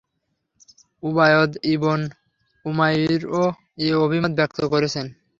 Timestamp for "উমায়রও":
2.65-3.45